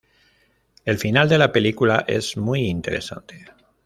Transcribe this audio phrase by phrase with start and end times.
[0.83, 3.45] El final de la película es muy interesante.